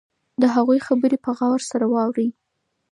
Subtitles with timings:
[0.41, 2.29] د هغوی خبرې په غور سره واورئ.